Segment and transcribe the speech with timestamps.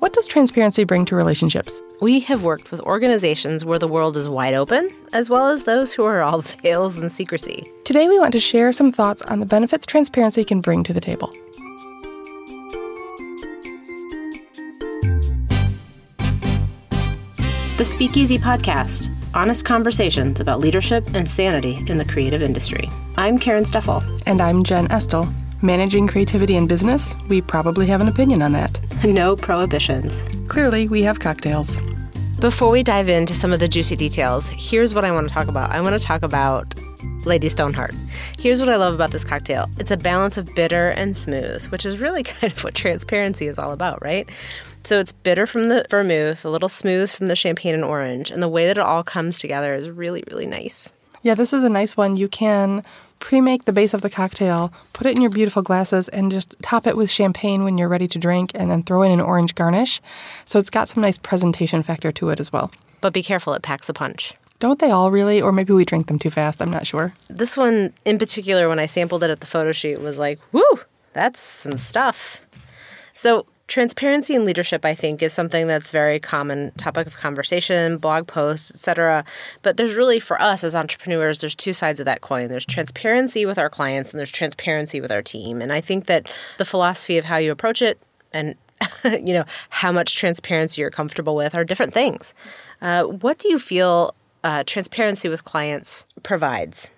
[0.00, 1.80] What does transparency bring to relationships?
[2.02, 5.94] We have worked with organizations where the world is wide open, as well as those
[5.94, 7.70] who are all veils and secrecy.
[7.84, 11.00] Today, we want to share some thoughts on the benefits transparency can bring to the
[11.00, 11.32] table.
[17.78, 22.88] The Speakeasy Podcast honest conversations about leadership and sanity in the creative industry.
[23.16, 24.02] I'm Karen Steffel.
[24.26, 25.28] And I'm Jen Estel.
[25.62, 28.78] Managing creativity in business, we probably have an opinion on that.
[29.04, 30.22] No prohibitions.
[30.48, 31.78] Clearly, we have cocktails.
[32.40, 35.48] Before we dive into some of the juicy details, here's what I want to talk
[35.48, 35.70] about.
[35.70, 36.74] I want to talk about
[37.24, 37.94] Lady Stoneheart.
[38.38, 41.84] Here's what I love about this cocktail it's a balance of bitter and smooth, which
[41.84, 44.28] is really kind of what transparency is all about, right?
[44.84, 48.42] So it's bitter from the vermouth, a little smooth from the champagne and orange, and
[48.42, 50.92] the way that it all comes together is really, really nice.
[51.22, 52.16] Yeah, this is a nice one.
[52.16, 52.84] You can
[53.18, 56.54] pre make the base of the cocktail, put it in your beautiful glasses, and just
[56.62, 59.54] top it with champagne when you're ready to drink, and then throw in an orange
[59.54, 60.00] garnish.
[60.44, 62.70] So it's got some nice presentation factor to it as well.
[63.00, 64.34] But be careful, it packs a punch.
[64.58, 65.42] Don't they all really?
[65.42, 66.62] Or maybe we drink them too fast.
[66.62, 67.12] I'm not sure.
[67.28, 70.80] This one in particular, when I sampled it at the photo shoot, was like, whoo,
[71.12, 72.40] that's some stuff.
[73.14, 78.26] So transparency in leadership i think is something that's very common topic of conversation blog
[78.26, 79.24] posts etc
[79.62, 82.48] but there's really for us as entrepreneurs there's two sides of that coin.
[82.48, 85.60] There's transparency with our clients and there's transparency with our team.
[85.60, 88.00] And i think that the philosophy of how you approach it
[88.32, 88.56] and
[89.04, 92.34] you know how much transparency you're comfortable with are different things.
[92.82, 94.14] Uh, what do you feel
[94.44, 96.90] uh, transparency with clients provides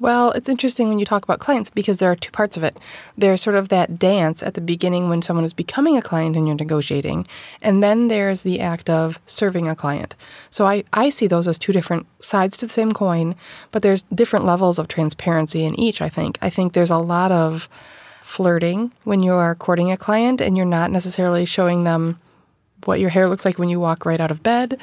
[0.00, 2.76] well, it's interesting when you talk about clients because there are two parts of it.
[3.16, 6.46] There's sort of that dance at the beginning when someone is becoming a client and
[6.46, 7.26] you're negotiating,
[7.60, 10.14] and then there's the act of serving a client.
[10.50, 13.34] So I, I see those as two different sides to the same coin,
[13.72, 16.38] but there's different levels of transparency in each, I think.
[16.40, 17.68] I think there's a lot of
[18.22, 22.20] flirting when you are courting a client and you're not necessarily showing them
[22.84, 24.80] what your hair looks like when you walk right out of bed.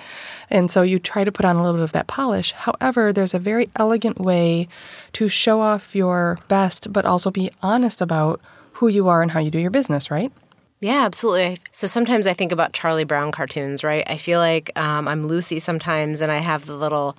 [0.49, 2.51] And so you try to put on a little bit of that polish.
[2.51, 4.67] However, there's a very elegant way
[5.13, 8.41] to show off your best, but also be honest about
[8.73, 10.31] who you are and how you do your business, right?
[10.81, 11.57] Yeah, absolutely.
[11.71, 14.03] So sometimes I think about Charlie Brown cartoons, right?
[14.07, 17.17] I feel like um, I'm Lucy sometimes, and I have the little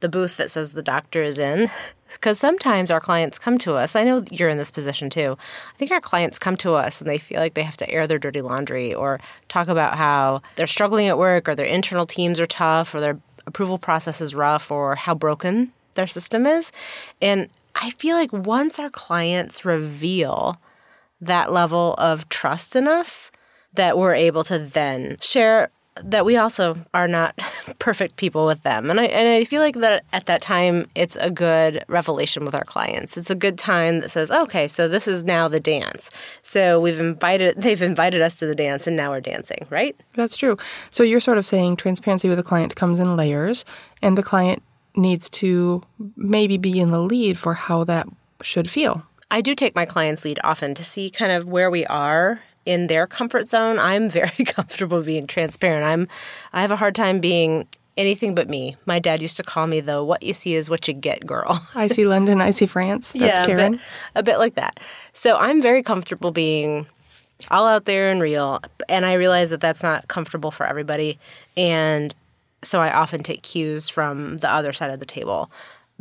[0.00, 1.70] the booth that says the doctor is in.
[2.14, 3.94] Because sometimes our clients come to us.
[3.94, 5.36] I know you're in this position too.
[5.72, 8.06] I think our clients come to us and they feel like they have to air
[8.06, 12.40] their dirty laundry or talk about how they're struggling at work or their internal teams
[12.40, 16.72] are tough or their approval process is rough or how broken their system is.
[17.20, 20.58] And I feel like once our clients reveal
[21.20, 23.30] that level of trust in us,
[23.72, 25.70] that we're able to then share
[26.02, 27.38] that we also are not
[27.78, 28.90] perfect people with them.
[28.90, 32.54] And I and I feel like that at that time it's a good revelation with
[32.54, 33.16] our clients.
[33.16, 36.10] It's a good time that says, "Okay, so this is now the dance."
[36.42, 39.96] So we've invited they've invited us to the dance and now we're dancing, right?
[40.14, 40.56] That's true.
[40.90, 43.64] So you're sort of saying transparency with a client comes in layers
[44.02, 44.62] and the client
[44.96, 45.82] needs to
[46.16, 48.06] maybe be in the lead for how that
[48.42, 49.04] should feel.
[49.30, 52.86] I do take my clients lead often to see kind of where we are in
[52.86, 53.78] their comfort zone.
[53.78, 55.84] I'm very comfortable being transparent.
[55.84, 56.08] I'm
[56.52, 57.66] I have a hard time being
[57.96, 58.76] anything but me.
[58.86, 61.66] My dad used to call me though, what you see is what you get girl.
[61.74, 63.12] I see London, I see France.
[63.12, 63.74] That's yeah, Karen.
[63.74, 63.80] A bit,
[64.14, 64.80] a bit like that.
[65.12, 66.86] So I'm very comfortable being
[67.50, 71.18] all out there and real, and I realize that that's not comfortable for everybody,
[71.56, 72.14] and
[72.62, 75.50] so I often take cues from the other side of the table.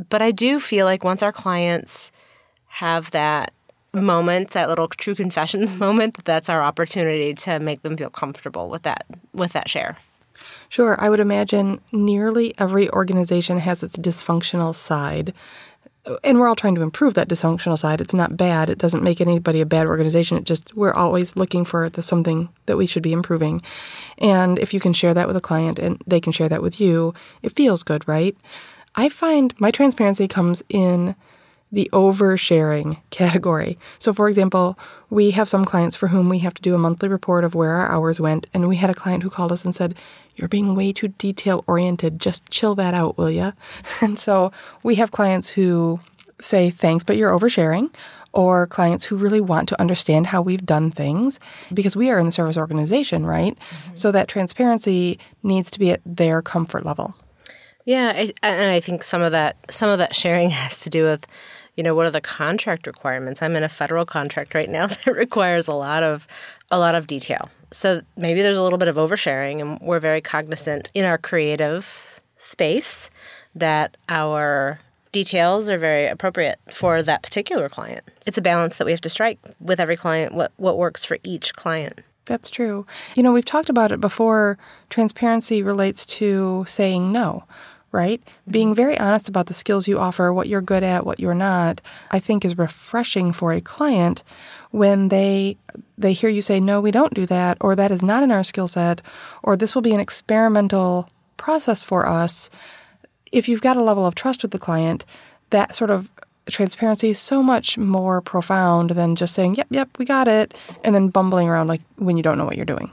[0.10, 2.12] But I do feel like once our clients
[2.68, 3.52] have that
[3.94, 8.84] moment, that little true confessions moment, that's our opportunity to make them feel comfortable with
[8.84, 9.98] that with that share.
[10.70, 15.34] Sure, I would imagine nearly every organization has its dysfunctional side.
[16.24, 18.02] And we're all trying to improve that dysfunctional side.
[18.02, 18.70] It's not bad.
[18.70, 20.38] It doesn't make anybody a bad organization.
[20.38, 23.62] It just we're always looking for the something that we should be improving.
[24.18, 26.82] And if you can share that with a client and they can share that with
[26.82, 28.36] you, it feels good, right?
[28.96, 31.16] I find my transparency comes in
[31.74, 33.80] the oversharing category.
[33.98, 34.78] So, for example,
[35.10, 37.72] we have some clients for whom we have to do a monthly report of where
[37.72, 39.96] our hours went, and we had a client who called us and said,
[40.36, 42.20] You're being way too detail oriented.
[42.20, 43.54] Just chill that out, will you?
[44.02, 44.52] And so
[44.84, 46.00] we have clients who
[46.40, 47.94] say, Thanks, but you're oversharing.
[48.36, 51.40] Or clients who really want to understand how we've done things
[51.72, 53.56] because we are in the service organization, right?
[53.56, 53.96] Mm-hmm.
[53.96, 57.14] So that transparency needs to be at their comfort level.
[57.86, 61.04] Yeah, I, and I think some of that some of that sharing has to do
[61.04, 61.28] with
[61.76, 63.42] you know what are the contract requirements?
[63.42, 66.28] I'm in a federal contract right now that requires a lot of
[66.72, 67.50] a lot of detail.
[67.72, 72.22] So maybe there's a little bit of oversharing and we're very cognizant in our creative
[72.38, 73.10] space
[73.56, 74.80] that our
[75.12, 78.04] details are very appropriate for that particular client.
[78.26, 81.18] It's a balance that we have to strike with every client what what works for
[81.24, 82.02] each client.
[82.26, 82.86] That's true.
[83.16, 84.58] You know, we've talked about it before.
[84.90, 87.44] Transparency relates to saying no,
[87.94, 88.20] right?
[88.20, 88.52] Mm-hmm.
[88.52, 91.80] Being very honest about the skills you offer, what you're good at, what you're not,
[92.12, 94.24] I think is refreshing for a client
[94.72, 95.56] when they
[95.98, 98.44] they hear you say no, we don't do that or that is not in our
[98.44, 99.02] skill set
[99.44, 101.08] or this will be an experimental
[101.38, 102.50] process for us.
[103.32, 105.06] If you've got a level of trust with the client,
[105.52, 106.10] that sort of
[106.50, 110.54] transparency is so much more profound than just saying, yep, yep, we got it,
[110.84, 112.92] and then bumbling around like when you don't know what you're doing.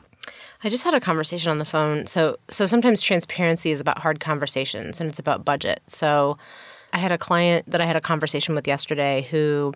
[0.62, 2.07] I just had a conversation on the phone.
[2.07, 5.81] So so sometimes transparency is about hard conversations and it's about budget.
[5.87, 6.39] So
[6.93, 9.73] I had a client that I had a conversation with yesterday who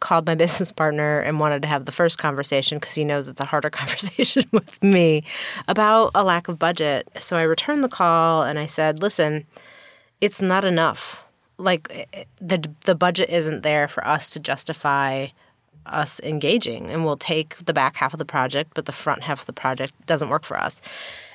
[0.00, 3.40] called my business partner and wanted to have the first conversation because he knows it's
[3.40, 5.24] a harder conversation with me
[5.68, 7.08] about a lack of budget.
[7.18, 9.46] So I returned the call and I said, "Listen,
[10.20, 11.24] it's not enough
[11.58, 15.26] like eh, eh, the the budget isn't there for us to justify
[15.88, 19.40] us engaging and we'll take the back half of the project but the front half
[19.40, 20.80] of the project doesn't work for us.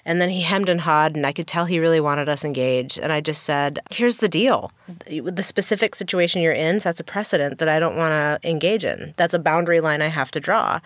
[0.05, 2.99] And then he hemmed and hawed and i could tell he really wanted us engaged.
[2.99, 4.71] And i just said here's the deal.
[5.07, 9.13] The specific situation you're in sets a precedent that i don't want to engage in.
[9.17, 10.79] That's a boundary line i have to draw.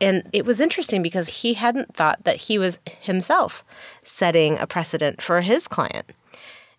[0.00, 3.64] And it was interesting because he hadn't thought that he was himself
[4.02, 6.12] setting a precedent for his client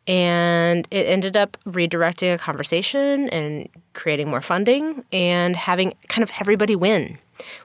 [0.08, 6.32] and it ended up redirecting a conversation and creating more funding and having kind of
[6.40, 7.18] everybody win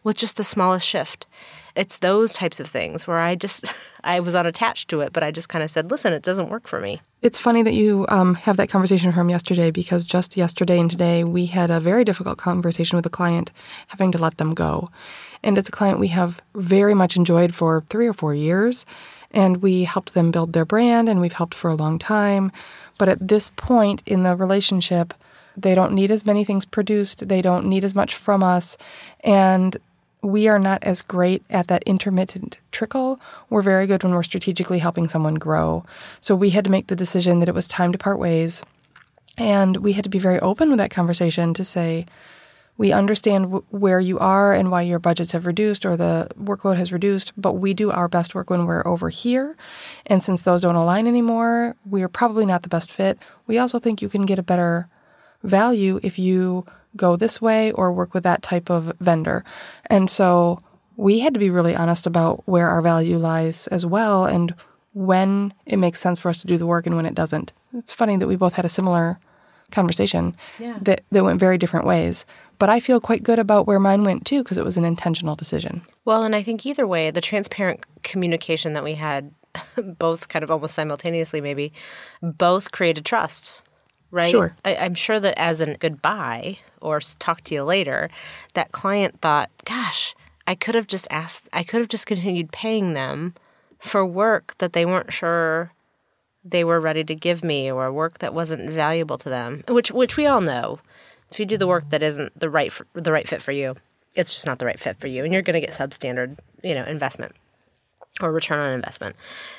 [0.04, 1.26] with just the smallest shift.
[1.76, 3.64] It's those types of things where I just
[4.04, 6.66] I was unattached to it, but I just kind of said, "Listen, it doesn't work
[6.66, 10.80] for me." It's funny that you um, have that conversation from yesterday because just yesterday
[10.80, 13.52] and today we had a very difficult conversation with a client,
[13.88, 14.88] having to let them go,
[15.42, 18.84] and it's a client we have very much enjoyed for three or four years
[19.30, 22.50] and we helped them build their brand and we've helped for a long time.
[22.98, 25.14] But at this point in the relationship,
[25.56, 28.76] they don't need as many things produced, they don't need as much from us,
[29.20, 29.76] and
[30.22, 33.20] we are not as great at that intermittent trickle.
[33.48, 35.84] We're very good when we're strategically helping someone grow.
[36.20, 38.62] So we had to make the decision that it was time to part ways.
[39.38, 42.04] And we had to be very open with that conversation to say,
[42.80, 46.78] we understand w- where you are and why your budgets have reduced or the workload
[46.78, 49.54] has reduced, but we do our best work when we're over here.
[50.06, 53.18] And since those don't align anymore, we are probably not the best fit.
[53.46, 54.88] We also think you can get a better
[55.42, 56.64] value if you
[56.96, 59.44] go this way or work with that type of vendor.
[59.90, 60.62] And so
[60.96, 64.54] we had to be really honest about where our value lies as well and
[64.94, 67.52] when it makes sense for us to do the work and when it doesn't.
[67.76, 69.20] It's funny that we both had a similar
[69.70, 70.78] conversation yeah.
[70.82, 72.26] that, that went very different ways.
[72.58, 75.34] But I feel quite good about where mine went too because it was an intentional
[75.34, 75.82] decision.
[76.04, 79.32] Well, and I think either way, the transparent communication that we had,
[79.98, 81.72] both kind of almost simultaneously, maybe,
[82.22, 83.54] both created trust.
[84.10, 84.30] Right.
[84.30, 84.54] Sure.
[84.64, 88.10] I, I'm sure that as a goodbye or talk to you later,
[88.54, 90.14] that client thought, gosh,
[90.46, 93.34] I could have just asked, I could have just continued paying them
[93.78, 95.72] for work that they weren't sure
[96.44, 100.16] they were ready to give me or work that wasn't valuable to them which which
[100.16, 100.78] we all know.
[101.30, 103.76] If you do the work that isn't the right for, the right fit for you
[104.16, 106.74] it's just not the right fit for you and you're going to get substandard you
[106.74, 107.32] know investment
[108.20, 109.16] or return on investment.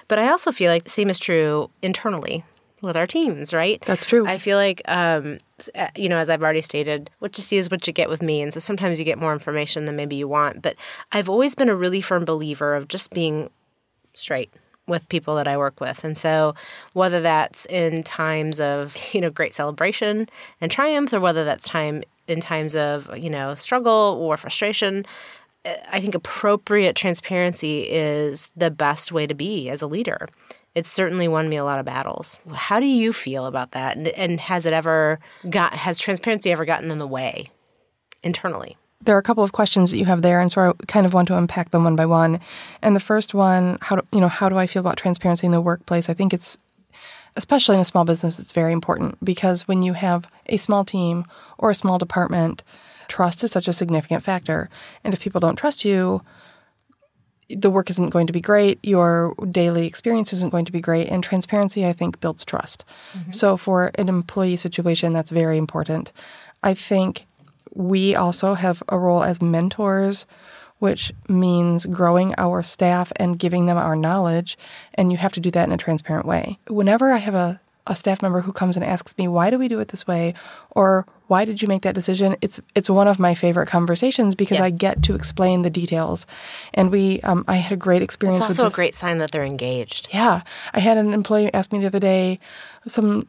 [0.07, 2.44] But i also feel like the same is true internally
[2.81, 3.81] with our teams right?
[3.86, 4.25] That's true.
[4.28, 5.39] I feel like um,
[5.95, 8.42] you know as i've already stated what you see is what you get with me
[8.42, 10.75] and so sometimes you get more information than maybe you want but
[11.12, 13.50] i've always been a really firm believer of just being
[14.13, 14.52] straight
[14.88, 16.04] with people that I work with.
[16.04, 16.56] And so
[16.94, 20.28] whether that's in times of, you know, great celebration
[20.59, 25.06] and triumph or whether that's time in times of, you know, struggle or frustration,
[25.92, 30.28] I think appropriate transparency is the best way to be as a leader.
[30.73, 32.40] It's certainly won me a lot of battles.
[32.54, 33.97] How do you feel about that?
[33.97, 35.19] And, and has it ever
[35.50, 37.52] got has transparency ever gotten in the way
[38.23, 38.78] internally?
[39.04, 41.14] There are a couple of questions that you have there, and so I kind of
[41.14, 42.40] want to unpack them one by one.
[42.81, 45.52] And the first one, how do, you know, how do I feel about transparency in
[45.52, 46.10] the workplace?
[46.10, 46.58] I think it's
[47.36, 51.26] especially in a small business, it's very important because when you have a small team
[51.58, 52.64] or a small department,
[53.08, 54.70] trust is such a significant factor.
[55.04, 56.22] And if people don't trust you,
[57.50, 61.08] the work isn't going to be great, your daily experience isn't going to be great,
[61.08, 62.86] and transparency, I think, builds trust.
[63.14, 63.31] Mm-hmm.
[63.34, 66.14] So, for an employee situation, that's very important.
[66.64, 67.26] I think
[67.73, 70.25] we also have a role as mentors,
[70.80, 74.57] which means growing our staff and giving them our knowledge.
[74.95, 76.57] And you have to do that in a transparent way.
[76.68, 79.68] Whenever I have a, a staff member who comes and asks me, why do we
[79.68, 80.33] do it this way?
[80.71, 82.35] Or why did you make that decision?
[82.42, 84.66] It's it's one of my favorite conversations because yeah.
[84.66, 86.28] I get to explain the details.
[86.73, 88.40] And we, um, I had a great experience.
[88.40, 90.09] It's also a great sign that they're engaged.
[90.11, 90.42] Yeah,
[90.73, 92.40] I had an employee ask me the other day
[92.87, 93.28] some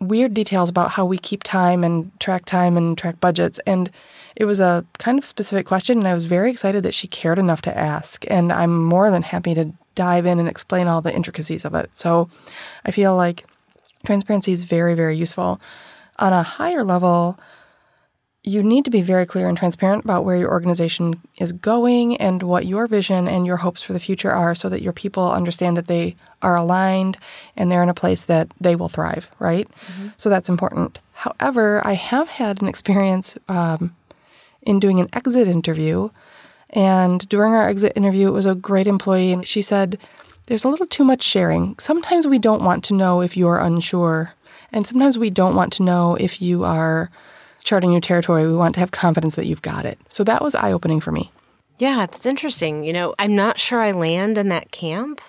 [0.00, 3.58] weird details about how we keep time and track time and track budgets.
[3.66, 3.90] And
[4.34, 7.38] it was a kind of specific question, and I was very excited that she cared
[7.38, 8.24] enough to ask.
[8.28, 11.96] And I'm more than happy to dive in and explain all the intricacies of it.
[11.96, 12.28] So
[12.84, 13.46] I feel like
[14.04, 15.60] transparency is very, very useful.
[16.18, 17.38] On a higher level,
[18.48, 22.44] you need to be very clear and transparent about where your organization is going and
[22.44, 25.76] what your vision and your hopes for the future are so that your people understand
[25.76, 27.18] that they are aligned
[27.56, 29.68] and they're in a place that they will thrive, right?
[29.68, 30.08] Mm-hmm.
[30.16, 31.00] So that's important.
[31.12, 33.96] However, I have had an experience um,
[34.62, 36.10] in doing an exit interview.
[36.70, 39.98] And during our exit interview, it was a great employee, and she said,
[40.46, 41.76] There's a little too much sharing.
[41.78, 44.34] Sometimes we don't want to know if you're unsure,
[44.72, 47.10] and sometimes we don't want to know if you are
[47.66, 48.46] charting your territory.
[48.46, 49.98] We want to have confidence that you've got it.
[50.08, 51.30] So that was eye opening for me.
[51.78, 52.84] Yeah, it's interesting.
[52.84, 55.20] You know, I'm not sure I land in that camp,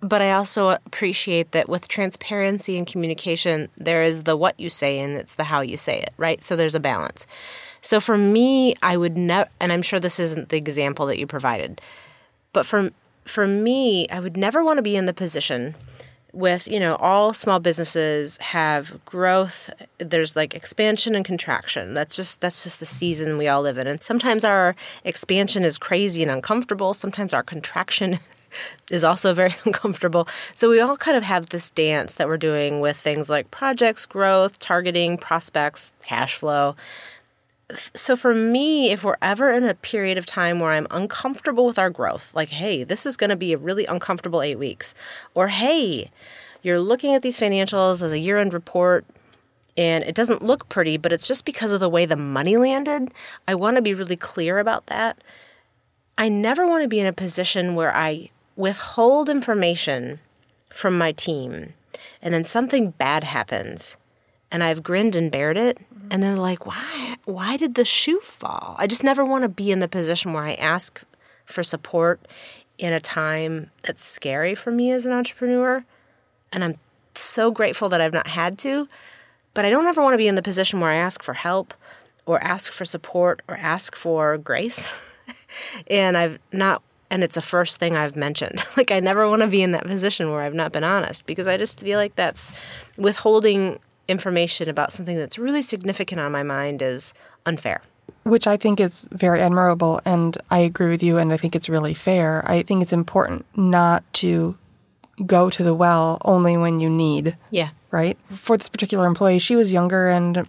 [0.00, 4.98] but I also appreciate that with transparency and communication, there is the what you say
[4.98, 6.42] and it's the how you say it, right?
[6.42, 7.26] So there's a balance.
[7.80, 11.26] So for me, I would never, and I'm sure this isn't the example that you
[11.26, 11.80] provided,
[12.52, 12.90] but for
[13.24, 15.74] for me, I would never want to be in the position
[16.32, 19.70] with you know all small businesses have growth.
[19.98, 21.94] There's like expansion and contraction.
[21.94, 23.86] That's just that's just the season we all live in.
[23.86, 26.94] And sometimes our expansion is crazy and uncomfortable.
[26.94, 28.18] Sometimes our contraction
[28.90, 30.28] is also very uncomfortable.
[30.54, 34.06] So we all kind of have this dance that we're doing with things like projects
[34.06, 36.76] growth targeting prospects cash flow
[37.72, 41.78] so for me, if we're ever in a period of time where I'm uncomfortable with
[41.78, 44.94] our growth, like, hey, this is going to be a really uncomfortable eight weeks,
[45.34, 46.10] or hey,
[46.62, 49.04] you're looking at these financials as a year end report
[49.76, 53.12] and it doesn't look pretty, but it's just because of the way the money landed,
[53.46, 55.22] I want to be really clear about that.
[56.16, 60.18] I never want to be in a position where I withhold information
[60.70, 61.74] from my team
[62.20, 63.96] and then something bad happens
[64.50, 65.78] and I've grinned and bared it
[66.10, 69.70] and they're like, "Why why did the shoe fall?" I just never want to be
[69.70, 71.02] in the position where I ask
[71.44, 72.20] for support
[72.78, 75.84] in a time that's scary for me as an entrepreneur.
[76.52, 76.76] And I'm
[77.14, 78.88] so grateful that I've not had to,
[79.54, 81.74] but I don't ever want to be in the position where I ask for help
[82.26, 84.92] or ask for support or ask for grace.
[85.88, 88.62] and I've not and it's the first thing I've mentioned.
[88.76, 91.46] like I never want to be in that position where I've not been honest because
[91.46, 92.52] I just feel like that's
[92.96, 93.78] withholding
[94.08, 97.14] information about something that's really significant on my mind is
[97.46, 97.82] unfair.
[98.24, 101.68] Which I think is very admirable, and I agree with you, and I think it's
[101.68, 102.42] really fair.
[102.50, 104.56] I think it's important not to
[105.26, 107.36] go to the well only when you need.
[107.50, 107.70] Yeah.
[107.90, 108.18] Right?
[108.30, 110.46] For this particular employee, she was younger and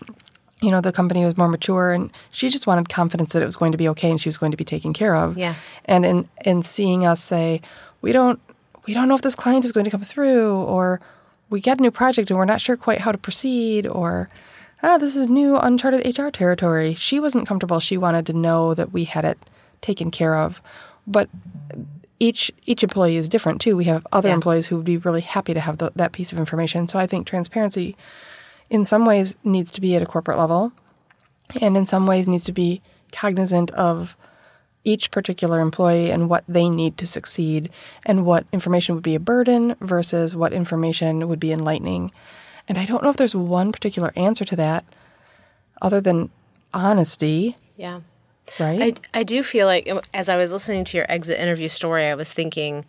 [0.61, 3.55] you know, the company was more mature and she just wanted confidence that it was
[3.55, 5.37] going to be okay and she was going to be taken care of.
[5.37, 5.55] Yeah.
[5.85, 7.61] And in in seeing us say,
[8.01, 8.39] we don't
[8.85, 10.99] we don't know if this client is going to come through or
[11.49, 14.29] we get a new project and we're not sure quite how to proceed or
[14.83, 16.93] ah, this is new uncharted HR territory.
[16.93, 17.79] She wasn't comfortable.
[17.79, 19.37] She wanted to know that we had it
[19.81, 20.61] taken care of.
[21.07, 21.29] But
[22.19, 23.75] each each employee is different too.
[23.75, 24.35] We have other yeah.
[24.35, 26.87] employees who would be really happy to have the, that piece of information.
[26.87, 27.95] So I think transparency,
[28.69, 30.73] in some ways, needs to be at a corporate level,
[31.61, 34.15] and in some ways needs to be cognizant of
[34.83, 37.69] each particular employee and what they need to succeed,
[38.05, 42.11] and what information would be a burden versus what information would be enlightening.
[42.67, 44.85] And I don't know if there's one particular answer to that,
[45.81, 46.29] other than
[46.73, 47.57] honesty.
[47.77, 48.01] Yeah.
[48.59, 48.99] Right?
[49.13, 52.05] I, I do feel like um, as I was listening to your exit interview story,
[52.05, 52.85] I was thinking,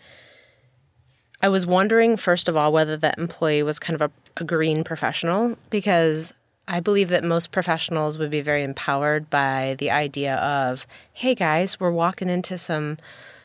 [1.43, 4.85] I was wondering, first of all, whether that employee was kind of a, a green
[4.85, 6.33] professional because
[6.71, 11.81] I believe that most professionals would be very empowered by the idea of, hey guys,
[11.81, 12.97] we're walking into some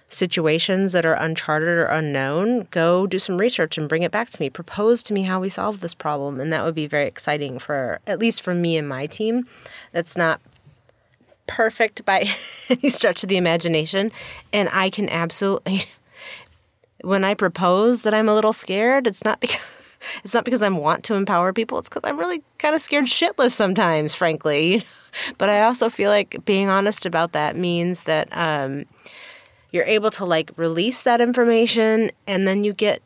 [0.09, 2.67] situations that are uncharted or unknown.
[2.69, 4.51] Go do some research and bring it back to me.
[4.51, 6.39] Propose to me how we solve this problem.
[6.39, 9.47] And that would be very exciting for, at least for me and my team.
[9.91, 10.39] That's not
[11.47, 12.29] perfect by
[12.69, 14.11] any stretch of the imagination.
[14.53, 15.85] And I can absolutely,
[17.01, 19.81] when I propose that I'm a little scared, it's not because.
[20.23, 21.77] It's not because I want to empower people.
[21.79, 24.83] It's because I'm really kind of scared shitless sometimes, frankly.
[25.37, 28.85] but I also feel like being honest about that means that um,
[29.71, 33.01] you're able to like release that information, and then you get.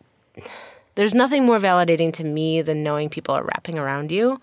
[0.96, 4.42] There's nothing more validating to me than knowing people are wrapping around you,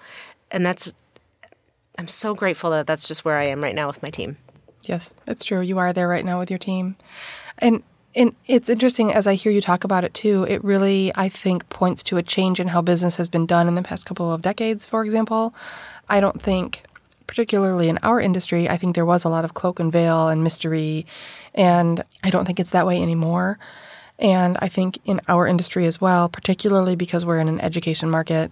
[0.50, 0.92] and that's
[1.98, 4.36] I'm so grateful that that's just where I am right now with my team.
[4.84, 5.60] Yes, it's true.
[5.60, 6.96] You are there right now with your team.
[7.58, 7.82] And
[8.16, 10.44] and it's interesting as I hear you talk about it too.
[10.44, 13.75] It really, I think, points to a change in how business has been done in
[13.75, 15.54] the past couple of decades, for example.
[16.08, 16.82] I don't think,
[17.26, 20.42] particularly in our industry, I think there was a lot of cloak and veil and
[20.42, 21.04] mystery.
[21.54, 23.58] And I don't think it's that way anymore.
[24.18, 28.50] And I think in our industry as well, particularly because we're in an education market,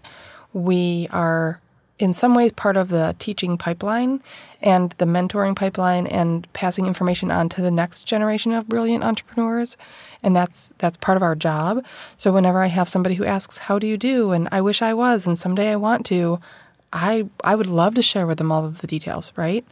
[0.52, 1.61] we are
[1.99, 4.21] in some ways part of the teaching pipeline
[4.61, 9.77] and the mentoring pipeline and passing information on to the next generation of brilliant entrepreneurs.
[10.23, 11.85] And that's that's part of our job.
[12.17, 14.33] So whenever i have somebody who asks how do you do?
[14.33, 16.41] and i wish i was and someday i want to
[16.93, 19.65] i i would love to share with them all of the details right?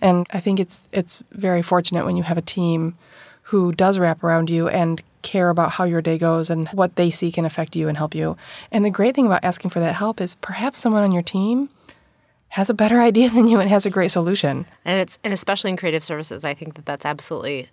[0.00, 2.96] And i think it's it's very fortunate when you have a team
[3.46, 7.10] who does wrap around you and care about how your day goes and what they
[7.10, 8.36] see can affect you and help you.
[8.72, 11.68] And the great thing about asking for that help is perhaps someone on your team
[12.50, 14.66] has a better idea than you and has a great solution.
[14.84, 17.68] And it's and especially in creative services, I think that that's absolutely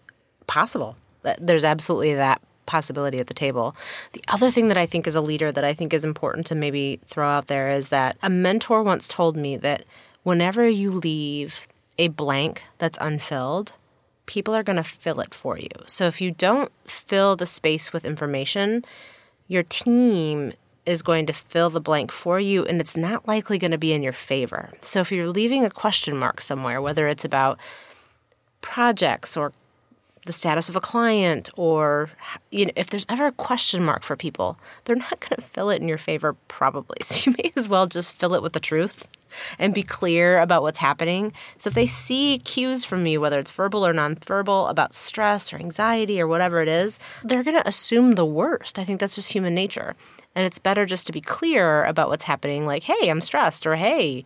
[0.46, 0.96] possible.
[1.39, 3.75] There's absolutely that possibility at the table.
[4.13, 6.56] The other thing that I think as a leader that I think is important to
[6.56, 9.86] maybe throw out there is that a mentor once told me that
[10.22, 13.74] whenever you leave a blank that's unfilled,
[14.25, 15.70] people are going to fill it for you.
[15.86, 18.86] So if you don't fill the space with information,
[19.48, 20.53] your team
[20.86, 23.94] is going to fill the blank for you and it's not likely going to be
[23.94, 24.72] in your favor.
[24.82, 27.58] So if you're leaving a question mark somewhere, whether it's about
[28.62, 29.53] projects or
[30.25, 32.10] the status of a client or
[32.51, 35.70] you know if there's ever a question mark for people they're not going to fill
[35.70, 36.98] it in your favor probably.
[37.03, 39.10] So you may as well just fill it with the truth
[39.60, 41.34] and be clear about what's happening.
[41.58, 45.58] So if they see cues from you whether it's verbal or nonverbal about stress or
[45.58, 48.80] anxiety or whatever it is they're going to assume the worst.
[48.80, 49.96] I think that's just human nature.
[50.36, 53.75] And it's better just to be clear about what's happening like hey i'm stressed or
[53.75, 54.25] hey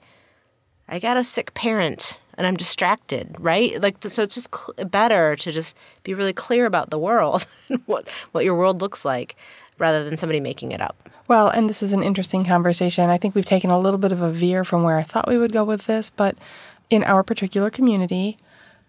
[0.88, 3.82] i got a sick parent and I'm distracted, right?
[3.82, 7.82] Like so it's just cl- better to just be really clear about the world and
[7.86, 9.36] what what your world looks like
[9.78, 11.10] rather than somebody making it up.
[11.28, 13.10] Well, and this is an interesting conversation.
[13.10, 15.38] I think we've taken a little bit of a veer from where I thought we
[15.38, 16.38] would go with this, but
[16.90, 18.38] in our particular community,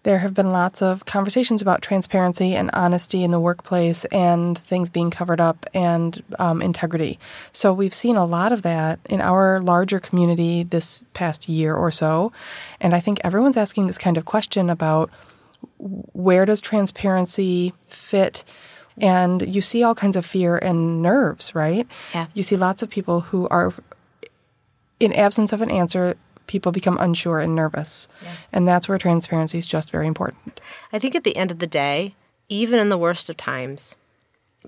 [0.03, 4.89] there have been lots of conversations about transparency and honesty in the workplace and things
[4.89, 7.19] being covered up and um, integrity.
[7.51, 11.91] So we've seen a lot of that in our larger community this past year or
[11.91, 12.31] so.
[12.79, 15.11] And I think everyone's asking this kind of question about
[15.77, 18.45] where does transparency fit?
[18.97, 21.87] And you see all kinds of fear and nerves, right?
[22.13, 22.27] Yeah.
[22.33, 23.73] You see lots of people who are,
[24.99, 26.15] in absence of an answer,
[26.49, 28.07] people become unsure and nervous.
[28.23, 28.35] Yeah.
[28.51, 30.59] And that's where transparency is just very important.
[30.91, 32.15] I think at the end of the day,
[32.49, 33.95] even in the worst of times,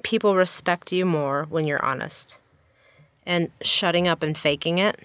[0.04, 2.38] people respect you more when you're honest.
[3.26, 5.00] And shutting up and faking it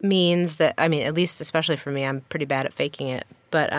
[0.00, 3.26] means that, I mean, at least especially for me, I'm pretty bad at faking it.
[3.50, 3.70] But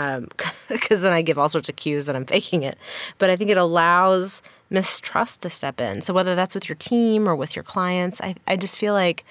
[0.67, 2.77] because um, then I give all sorts of cues that I'm faking it.
[3.19, 6.01] But I think it allows mistrust to step in.
[6.01, 9.23] So whether that's with your team or with your clients, I, I just feel like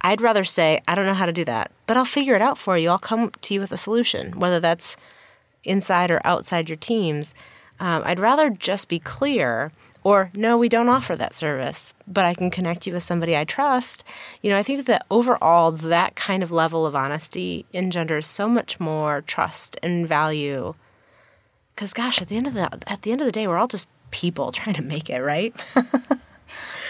[0.00, 2.58] I'd rather say, I don't know how to do that, but I'll figure it out
[2.58, 2.90] for you.
[2.90, 4.96] I'll come to you with a solution, whether that's
[5.64, 7.34] inside or outside your teams.
[7.80, 9.72] Um, I'd rather just be clear
[10.04, 13.44] or no, we don't offer that service, but I can connect you with somebody I
[13.44, 14.04] trust.
[14.42, 18.78] You know, I think that overall, that kind of level of honesty engenders so much
[18.78, 20.74] more trust and value.
[21.74, 23.66] Because, gosh, at the end of the at the end of the day, we're all
[23.66, 25.54] just people trying to make it, right?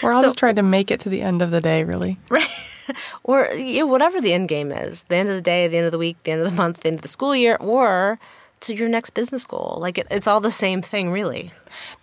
[0.03, 2.19] we're all so, just trying to make it to the end of the day, really.
[2.29, 2.49] Right.
[3.23, 5.85] or you know, whatever the end game is the end of the day, the end
[5.85, 8.19] of the week, the end of the month, the end of the school year, or
[8.61, 9.77] to your next business goal.
[9.79, 11.51] Like it, it's all the same thing, really.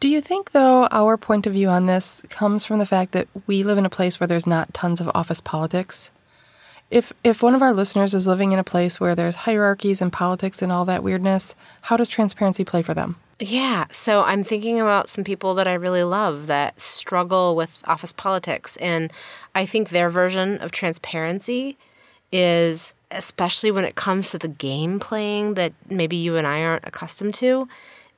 [0.01, 3.29] Do you think, though, our point of view on this comes from the fact that
[3.47, 6.11] we live in a place where there's not tons of office politics?
[6.91, 10.13] If, if one of our listeners is living in a place where there's hierarchies and
[10.13, 13.17] politics and all that weirdness, how does transparency play for them?
[13.41, 18.13] Yeah, so I'm thinking about some people that I really love that struggle with office
[18.13, 18.77] politics.
[18.77, 19.13] And
[19.55, 21.77] I think their version of transparency
[22.31, 26.87] is, especially when it comes to the game playing that maybe you and I aren't
[26.87, 27.69] accustomed to,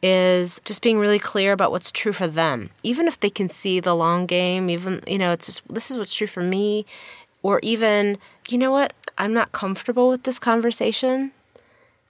[0.03, 2.69] is just being really clear about what's true for them.
[2.83, 5.97] Even if they can see the long game, even, you know, it's just, this is
[5.97, 6.85] what's true for me.
[7.43, 11.33] Or even, you know what, I'm not comfortable with this conversation,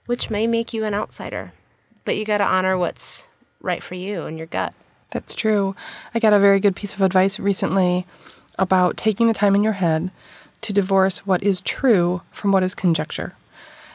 [0.05, 1.53] which may make you an outsider
[2.05, 3.27] but you got to honor what's
[3.61, 4.73] right for you and your gut.
[5.11, 5.75] That's true.
[6.13, 8.05] I got a very good piece of advice recently
[8.57, 10.11] about taking the time in your head
[10.61, 13.35] to divorce what is true from what is conjecture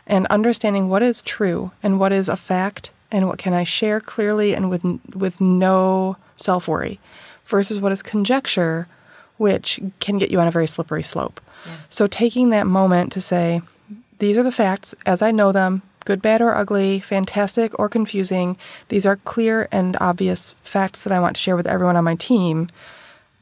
[0.07, 4.01] and understanding what is true and what is a fact and what can I share
[4.01, 7.01] clearly and with with no self-worry
[7.44, 8.88] versus what is conjecture
[9.37, 11.40] which can get you on a very slippery slope.
[11.66, 11.77] Yeah.
[11.88, 13.62] So taking that moment to say
[14.18, 18.56] these are the facts as I know them good, bad, or ugly, fantastic or confusing.
[18.88, 22.14] These are clear and obvious facts that I want to share with everyone on my
[22.14, 22.68] team.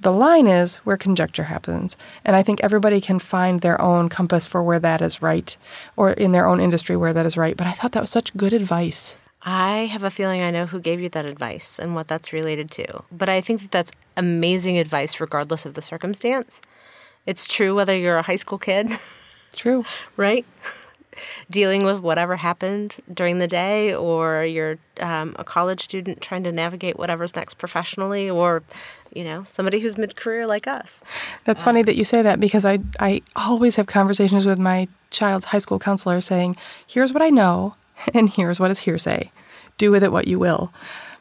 [0.00, 1.96] The line is where conjecture happens.
[2.24, 5.56] And I think everybody can find their own compass for where that is right
[5.96, 7.56] or in their own industry where that is right.
[7.56, 9.16] But I thought that was such good advice.
[9.42, 12.70] I have a feeling I know who gave you that advice and what that's related
[12.72, 13.02] to.
[13.10, 16.60] But I think that that's amazing advice regardless of the circumstance
[17.24, 18.90] It's true whether you're a high school kid,
[19.52, 19.84] True.
[20.16, 20.44] right?
[21.50, 26.52] Dealing with whatever happened during the day, or you're um, a college student trying to
[26.52, 28.62] navigate whatever's next professionally, or
[29.14, 31.02] you know somebody who's mid-career like us.
[31.44, 35.46] That's funny that you say that because I I always have conversations with my child's
[35.46, 37.74] high school counselor saying, "Here's what I know,
[38.14, 39.30] and here's what is hearsay.
[39.78, 40.72] Do with it what you will,"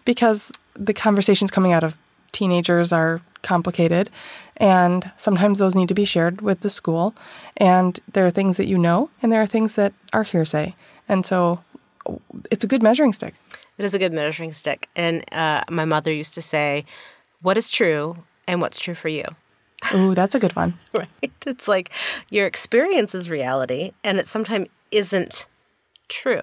[0.06, 1.96] because the conversations coming out of
[2.32, 4.10] teenagers are complicated,
[4.58, 7.16] and sometimes those need to be shared with the school.
[7.58, 10.76] And there are things that you know, and there are things that are hearsay,
[11.08, 11.64] and so
[12.52, 13.34] it's a good measuring stick.
[13.78, 14.90] It is a good measuring stick.
[14.96, 16.86] And uh, my mother used to say,
[17.42, 19.26] "What is true, and what's true for you."
[19.94, 20.74] Ooh, that's a good one.
[20.94, 21.10] right?
[21.46, 21.92] It's like
[22.30, 25.46] your experience is reality, and it sometimes isn't
[26.08, 26.42] true,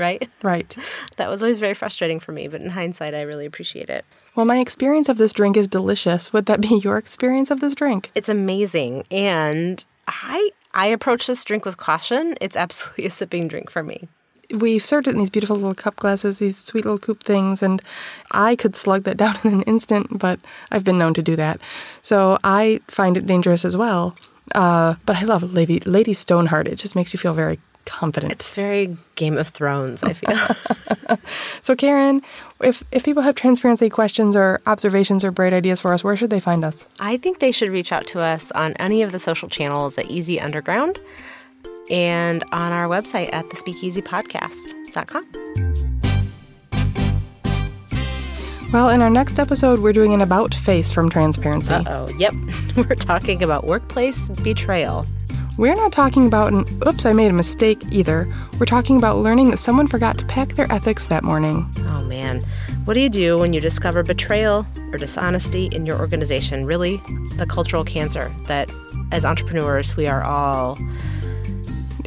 [0.00, 0.28] right?
[0.42, 0.74] Right.
[1.16, 4.04] That was always very frustrating for me, but in hindsight, I really appreciate it.
[4.34, 6.32] Well, my experience of this drink is delicious.
[6.32, 8.10] Would that be your experience of this drink?
[8.14, 12.36] It's amazing, and I I approach this drink with caution.
[12.40, 14.08] It's absolutely a sipping drink for me.
[14.52, 17.80] We've served it in these beautiful little cup glasses, these sweet little coupe things, and
[18.32, 20.40] I could slug that down in an instant, but
[20.72, 21.60] I've been known to do that.
[22.02, 24.16] So I find it dangerous as well.
[24.52, 26.66] Uh, but I love Lady, Lady Stoneheart.
[26.66, 28.32] It just makes you feel very confident.
[28.32, 31.18] It's very Game of Thrones, I feel.
[31.60, 32.22] so, Karen,
[32.62, 36.30] if, if people have transparency questions or observations or bright ideas for us, where should
[36.30, 36.86] they find us?
[37.00, 40.06] I think they should reach out to us on any of the social channels at
[40.06, 41.00] Easy Underground
[41.90, 45.26] and on our website at thespeakeasypodcast.com.
[48.72, 51.74] Well, in our next episode, we're doing an about face from Transparency.
[51.74, 52.32] oh, yep.
[52.76, 55.04] We're talking about workplace betrayal.
[55.60, 58.26] We're not talking about an oops, I made a mistake either.
[58.58, 61.70] We're talking about learning that someone forgot to pack their ethics that morning.
[61.80, 62.40] Oh man,
[62.86, 66.64] what do you do when you discover betrayal or dishonesty in your organization?
[66.64, 66.96] Really,
[67.36, 68.72] the cultural cancer that
[69.12, 70.78] as entrepreneurs we are all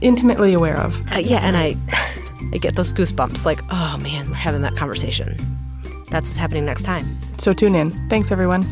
[0.01, 0.99] intimately aware of.
[1.11, 1.75] Uh, yeah, and I,
[2.53, 5.37] I get those goosebumps like, oh man, we're having that conversation.
[6.09, 7.05] That's what's happening next time.
[7.37, 7.91] So tune in.
[8.09, 8.63] Thanks, everyone.